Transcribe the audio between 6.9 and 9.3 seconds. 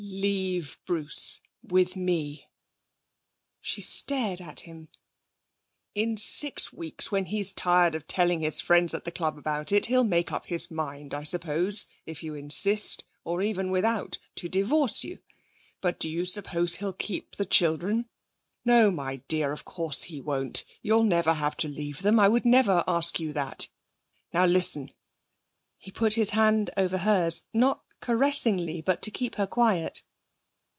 when he's tired of telling his friends at the